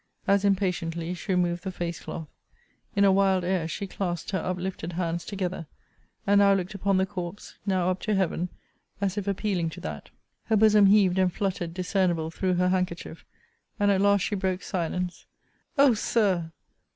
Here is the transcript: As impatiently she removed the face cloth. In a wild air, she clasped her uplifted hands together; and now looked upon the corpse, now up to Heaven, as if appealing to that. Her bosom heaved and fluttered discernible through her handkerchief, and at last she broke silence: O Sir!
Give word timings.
As 0.25 0.43
impatiently 0.43 1.13
she 1.13 1.31
removed 1.31 1.63
the 1.63 1.71
face 1.71 1.99
cloth. 1.99 2.27
In 2.95 3.03
a 3.03 3.11
wild 3.11 3.43
air, 3.43 3.67
she 3.67 3.85
clasped 3.85 4.31
her 4.31 4.39
uplifted 4.39 4.93
hands 4.93 5.23
together; 5.23 5.67
and 6.25 6.39
now 6.39 6.53
looked 6.55 6.73
upon 6.73 6.97
the 6.97 7.05
corpse, 7.05 7.59
now 7.67 7.87
up 7.91 7.99
to 7.99 8.15
Heaven, 8.15 8.49
as 8.99 9.15
if 9.19 9.27
appealing 9.27 9.69
to 9.69 9.81
that. 9.81 10.09
Her 10.45 10.57
bosom 10.57 10.87
heaved 10.87 11.19
and 11.19 11.31
fluttered 11.31 11.75
discernible 11.75 12.31
through 12.31 12.55
her 12.55 12.69
handkerchief, 12.69 13.23
and 13.79 13.91
at 13.91 14.01
last 14.01 14.21
she 14.25 14.33
broke 14.33 14.63
silence: 14.63 15.27
O 15.77 15.93
Sir! 15.93 16.49